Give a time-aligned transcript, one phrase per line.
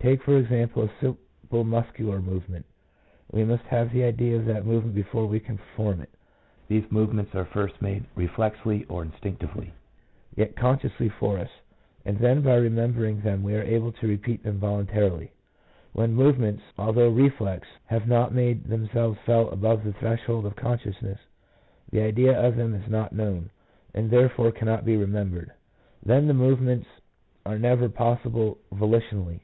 [0.00, 2.64] Take for ex ample a simple muscular movement:
[3.32, 6.08] we must have the idea of that movement before we can perform it.
[6.68, 9.72] These movements are first made reflexly or instinc tively,
[10.36, 11.50] yet consciously for us,
[12.06, 15.32] and then by remember ing them we are able to repeat them voluntarily.
[15.92, 21.18] When movements, although reflex, have not made themselves felt above the threshold of consciousness,
[21.90, 23.50] the idea of them is not known,
[23.92, 25.50] and therefore cannot be remembered;
[26.06, 26.86] then the movements
[27.44, 29.40] are never pos sible volitionally.